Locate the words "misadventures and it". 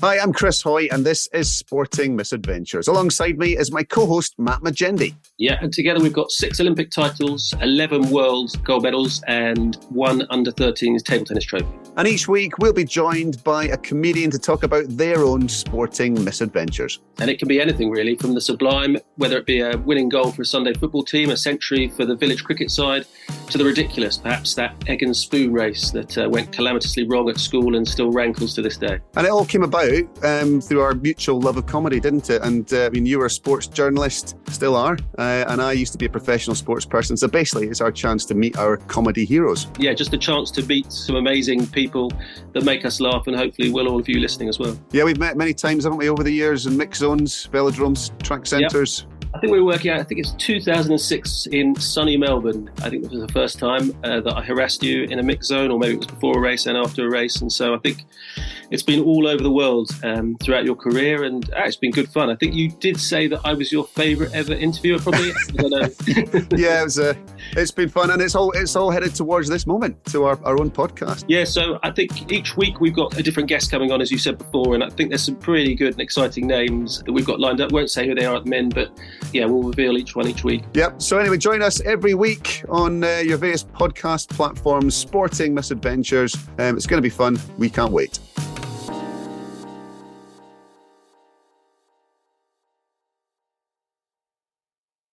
16.22-17.40